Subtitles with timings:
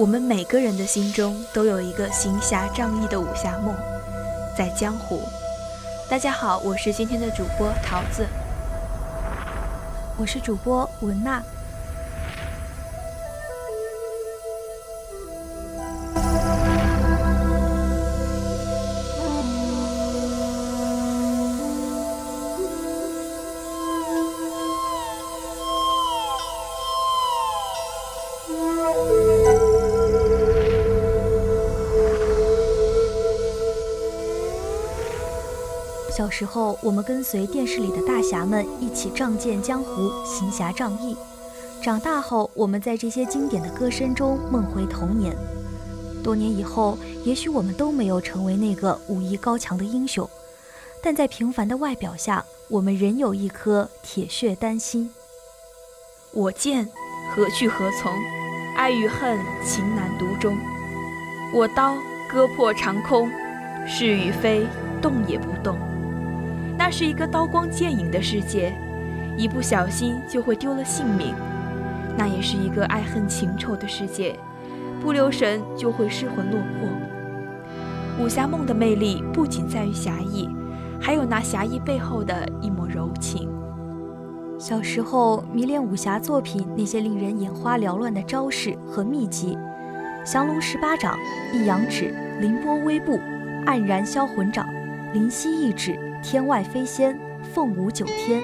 [0.00, 3.74] 我们每个人的心中都有一个行侠仗义的武侠梦，
[4.56, 5.20] 在江湖。
[6.08, 8.26] 大家好，我是今天的主播桃子，
[10.16, 11.42] 我是主播文娜。
[36.20, 41.16] 小时候，我们跟随电视里的大侠们一起仗剑江湖，行侠仗义。
[41.80, 45.34] 长大后，我们在这些经典的歌声中梦回童年。
[46.22, 50.28] 多年以后，也许我们都没有成为那个武艺高强的英雄，
[51.02, 55.10] 但在平凡的外表下，我们仍有一颗铁血丹心。
[56.32, 56.86] 我剑
[57.34, 58.12] 何去何从？
[58.76, 60.54] 爱与恨，情难独钟。
[61.54, 61.96] 我刀
[62.30, 63.30] 割破长空，
[63.88, 64.66] 是与非，
[65.00, 65.78] 动也不动。
[66.80, 68.72] 那是一个刀光剑影的世界，
[69.36, 71.34] 一不小心就会丢了性命；
[72.16, 74.34] 那也是一个爱恨情仇的世界，
[74.98, 78.24] 不留神就会失魂落魄。
[78.24, 80.48] 武侠梦的魅力不仅在于侠义，
[80.98, 83.46] 还有那侠义背后的一抹柔情。
[84.58, 89.54] 小时候迷恋武侠作品那些令人眼花缭乱的招式和秘籍，
[90.24, 91.14] 降龙十八掌、
[91.52, 93.20] 一阳指、凌波微步、
[93.66, 94.66] 黯然销魂掌、
[95.12, 96.09] 灵犀一指。
[96.22, 97.18] 天外飞仙，
[97.52, 98.40] 凤舞九天。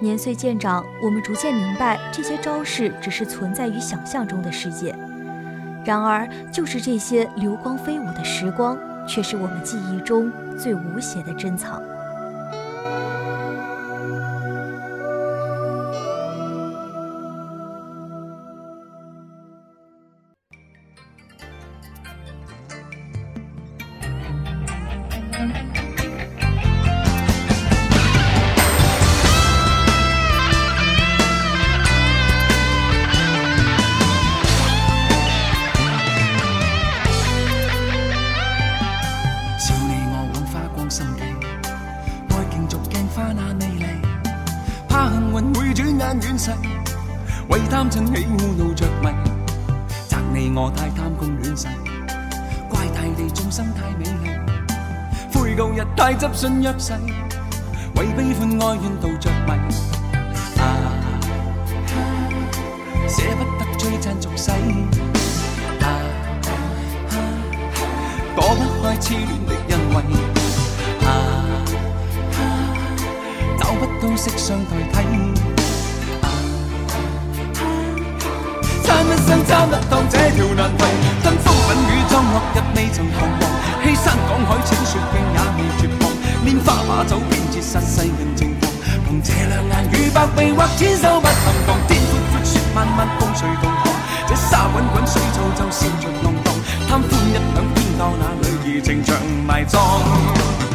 [0.00, 4.94] 年岁渐长，我们逐渐明白，这些招式只是存在于想象中的世界。
[5.84, 11.80] 然而，就是这些流光飞舞的时光，却是我们记忆中最无邪的珍藏。
[47.48, 49.08] 为贪嗔喜恶怒着迷，
[50.08, 51.68] 责你我太贪功恋势，
[52.68, 54.30] 怪大地众生太美丽，
[55.32, 56.92] 悔旧日太执信约誓，
[57.94, 59.52] 为悲欢哀怨妒着迷。
[60.58, 60.64] 啊，
[63.08, 64.50] 舍不得追赞俗世，
[65.80, 65.86] 啊，
[68.34, 70.02] 躲不开痴恋的恩惠，
[71.06, 71.08] 啊，
[73.58, 75.05] 找不到色相代替。
[79.26, 80.84] 生参得到这条难题，
[81.24, 83.50] 跟风品与装落日未曾彷徨，
[83.82, 86.06] 欺山赶海请雪径也未绝望，
[86.46, 88.70] 拈花把酒偏折煞世人情狂，
[89.04, 93.92] 凭这两眼与百臂或千手不能防，天阔阔雪漫漫风随同航，
[94.28, 96.54] 这沙滚滚水皱皱笑着浪荡，
[96.88, 100.65] 贪欢一晌偏教那女儿情长埋葬。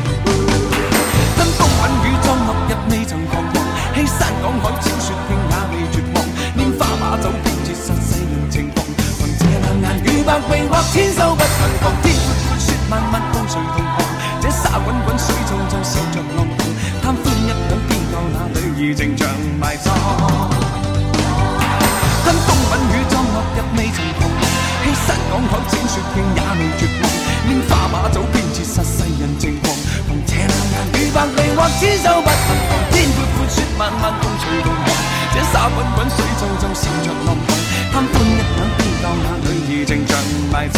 [35.82, 37.58] 滚滚水皱皱笑着浪荡，
[37.92, 38.70] 贪欢一晌。
[39.02, 40.14] 教那女儿情长
[40.54, 40.78] 埋葬，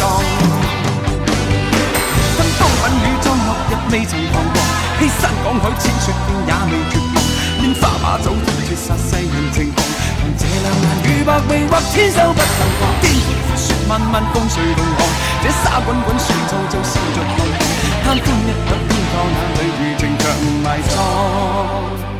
[2.38, 4.56] 跟风品雨装落日未曾彷徨，
[4.96, 7.20] 欺山赶海千雪径也未绝望，
[7.60, 8.32] 拈花把酒
[8.64, 15.04] 绝杀世人情狂，凭这两眼与百臂或千手不能防，天阔阔雪漫漫共谁同航？
[15.44, 17.60] 这沙滚滚水皱皱笑着浪荡，
[18.08, 20.24] 贪欢一晌偏教那女儿情长
[20.64, 22.13] 埋葬。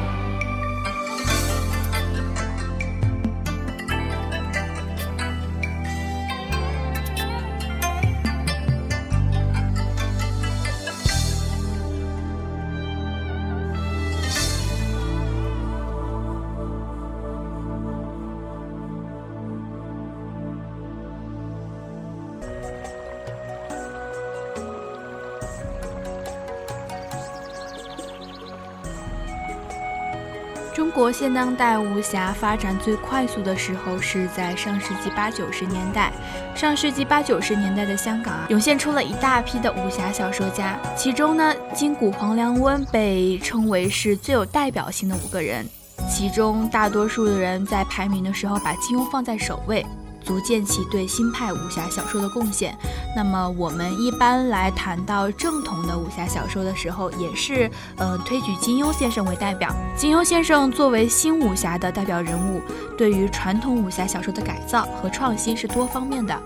[30.74, 36.12] 中国现当代武侠发展最快速的时候是在上世纪八九十年代。
[36.52, 45.64] 上世纪八九十年代的香港啊，涌现出了一大批的武侠小说家，其中呢，金谷黄良温被称为是最有代表性的五个人。
[46.10, 49.86] 其中大多数的人在排名的时候把金庸放在首位。
[50.24, 52.76] 足见其对新派武侠小说的贡献。
[53.14, 59.70] 那么，我们一般来谈到正统的武侠小说的时候，也是呃推举金庸先生为代表。
[59.96, 62.60] 金庸先生作为新武侠的代表人物，
[62.96, 66.36] 对于传统武侠小说的改造和创新是多方面的。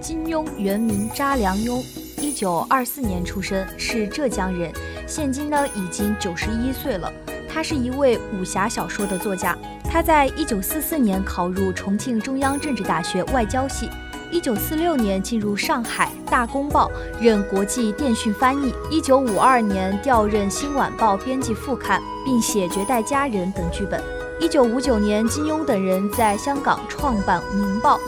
[0.00, 1.84] 金庸原名查良镛，
[2.18, 4.72] 一九二四年出生，是浙江人，
[5.06, 7.12] 现今呢已经九十一岁了。
[7.48, 9.56] 他是一位武侠小说的作家。
[9.92, 13.90] 他在一九四四年考入重庆中央政治大学外交系，
[14.30, 16.90] 一九四六年进入上海《大公报》
[17.22, 24.02] 任国际电讯翻译，一九五二年调任《新晚报》编辑副刊，并写《绝代佳人》等剧本。
[24.40, 27.98] 一九五九年，金庸等人在香港创办《明报》，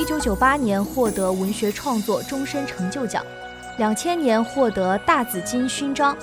[0.00, 3.20] 一九九八年获得文学创作终身成就奖，
[3.78, 6.16] 两千年获得大紫金勋章。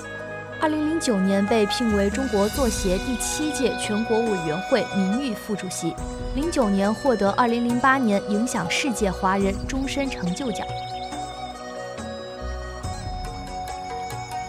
[0.62, 5.94] 二零零九年被聘为中国作协第七届全国委员会名誉副主席，
[6.34, 10.66] 零九年获得二零零八年影响世界华人终身成就奖。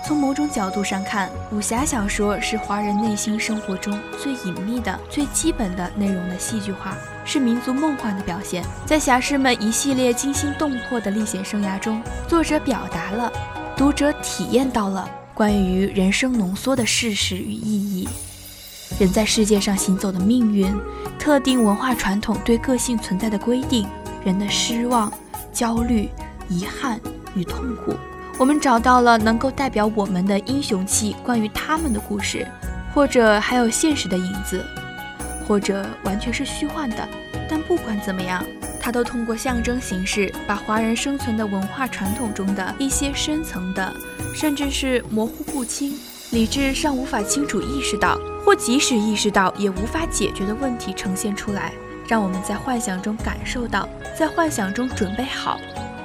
[0.06, 6.94] 从某种角度上看，武侠小说是华人内心生活中最隐秘的、最基本的内容的戏剧化，
[7.24, 8.62] 是民族梦幻的表现。
[8.86, 13.32] 在侠士们一系列惊心动魄的历险生涯中，作者表达了，
[13.78, 15.10] 读者体验到了。
[15.42, 18.08] 关于人生浓缩的事实与意义，
[19.00, 20.72] 人在世界上行走的命运，
[21.18, 23.88] 特定文化传统对个性存在的规定，
[24.24, 25.12] 人的失望、
[25.52, 26.08] 焦虑、
[26.48, 27.02] 遗憾
[27.34, 27.96] 与痛苦，
[28.38, 32.48] 我们找到了能够代表我们的英雄气，关于他们的故事，
[32.94, 34.64] 或者还有现实的影子，
[35.48, 36.98] 或者完全是虚幻的。
[37.50, 38.46] 但不管怎么样。
[38.82, 43.94] 他都通过象征形式，把华人生存的文化传统中的一些深层的，
[44.34, 45.94] 甚至是模糊不清、
[46.32, 51.72] 理智上无法清楚意识到，或即使意识到也无法解决的问题呈现出来，
[52.08, 53.88] 让我们在幻想中感受到，
[54.18, 55.60] 在幻想中准备好，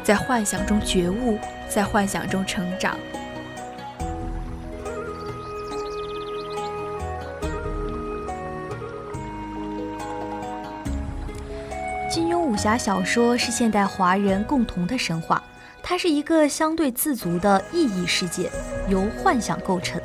[0.05, 1.39] 在幻想中觉悟，
[1.69, 2.95] 在幻想中成长。
[12.17, 15.43] 金庸武侠小说是现代华人共同的神话，
[15.83, 18.51] 它是一个相对自足的意义世界，
[18.89, 20.01] 由幻想构成。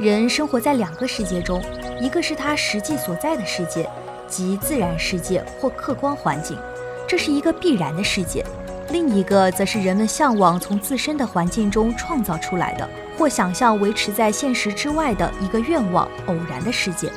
[0.00, 1.62] 人生活在两个世界中，
[2.00, 3.88] 一个是他实际所在的世界，
[4.26, 6.58] 即自然世界或客观环境，
[7.06, 8.42] 这是一个必然的世界；
[8.90, 17.08] 另一个则是人们向往从自身的环境中创造出来的，或想象维持在现实之外的一个愿望偶然的世界。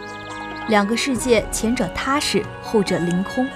[0.68, 3.50] 两个世界，前者踏实，后者凌空。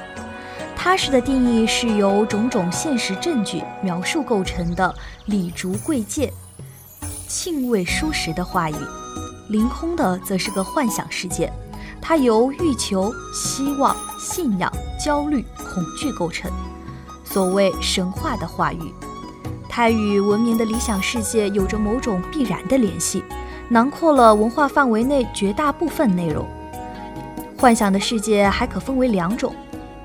[0.85, 4.93] 踏实的定义是由种种现实证据描述构成的
[5.25, 6.31] 礼竹贵贱、
[7.27, 8.75] 庆味舒适的话语；
[9.49, 11.51] 凌空的则是个幻想世界，
[11.99, 14.71] 它由欲求、希望、信仰、
[15.03, 16.51] 焦虑、恐惧构成。
[17.23, 18.93] 所谓神话的话语，
[19.67, 23.23] 它与文明的理想世界有着某种必然的联系，
[23.69, 26.45] 囊括了文化范围内绝大部分内容。
[27.57, 29.51] 幻想的世界还可分为两种。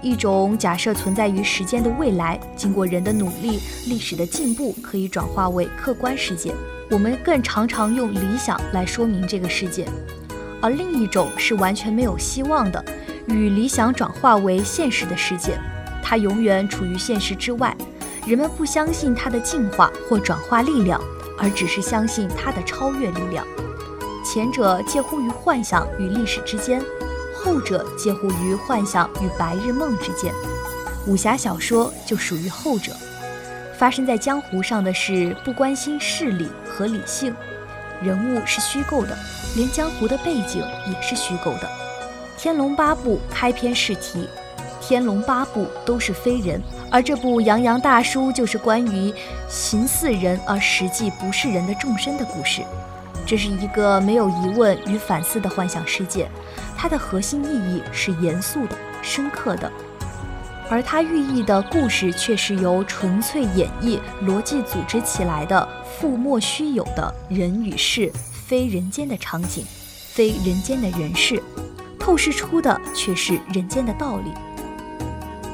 [0.03, 6.55] 一种假设存在于时间的未来，经过人的努力、历史的进步，可以转化为客观世界。
[6.91, 9.87] 我们更常常用理想来说明这个世界。
[10.61, 12.85] 而另一种是完全没有希望的，
[13.27, 15.59] 与理想转化为现实的世界，
[16.03, 17.77] 它永远处于现实之外。
[18.27, 21.01] 人们不相信它的进化或转化力量，
[21.39, 23.47] 而只是相信它的超越力量。
[24.25, 26.83] 前者介乎于幻想与历史之间。
[27.43, 30.33] 后者介乎于幻想与白日梦之间，
[31.07, 32.93] 武侠小说就属于后者。
[33.79, 37.35] 发生在江湖上的事不关心事理和理性，
[38.03, 39.17] 人物是虚构的，
[39.57, 41.63] 连江湖的背景也是虚构的。
[42.43, 44.29] 《天龙八部》开篇试题
[44.81, 46.61] ：“天龙八部都是非人”，
[46.93, 49.13] 而这部洋洋大书就是关于
[49.49, 52.61] 形似人而实际不是人的众生的故事。
[53.31, 56.29] 这是一个没有疑问与反思的幻想世界。
[56.77, 59.71] 它的核心意义是严肃的、深刻的，
[60.69, 68.11] 而它寓意的故事却是由纯粹演绎、逻辑组织起来的附莫虚有的人与事、
[68.49, 69.65] 非人间的场景、
[70.13, 71.41] 非人间的人事，
[72.01, 74.33] 透视出的却是人间的道理。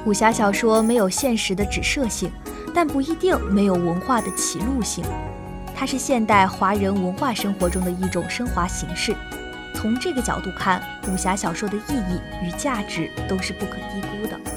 [0.06, 2.32] 武侠小说没有现实的指涉性，
[2.72, 5.04] 但不一定没有文化的歧路性。
[5.78, 9.14] 它是现代华人文化生活中的一种升华形式。
[9.74, 14.55] 从这个角度看，武侠小说的意义与价值都是不可低估的。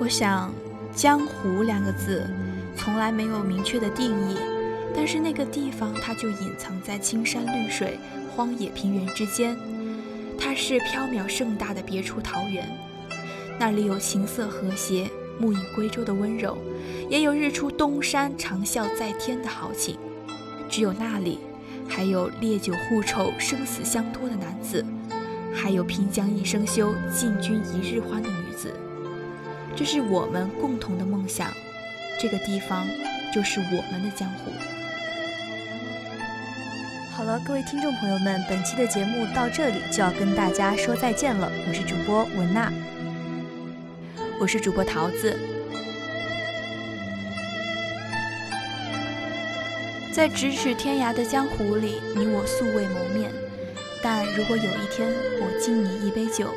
[0.00, 0.52] 我想，
[0.94, 2.24] 江湖两个字
[2.76, 4.36] 从来没有明确的定义，
[4.94, 7.98] 但是那个地方它就隐藏在青山绿水、
[8.34, 9.56] 荒野平原之间。
[10.38, 12.64] 它是缥缈盛大的别处桃源，
[13.58, 16.56] 那里有琴瑟和谐、暮影归舟的温柔，
[17.10, 19.98] 也有日出东山、长啸在天的豪情。
[20.70, 21.40] 只有那里，
[21.88, 24.84] 还有烈酒互酬、生死相托的男子，
[25.52, 28.72] 还有平江一生休、进军一日欢的女子。
[29.78, 31.52] 这是我们共同的梦想，
[32.20, 32.88] 这个地方
[33.32, 34.50] 就是我们的江湖。
[37.12, 41.48] 好了，各位听众朋友们，本期的节目到这里就要跟大家说再见了。
[41.68, 42.72] 我是主播文娜，
[44.40, 45.38] 我是主播桃子。
[50.12, 53.30] 在咫尺天涯的江湖里，你我素未谋面，
[54.02, 55.08] 但如果有一天
[55.40, 56.52] 我敬你一杯酒。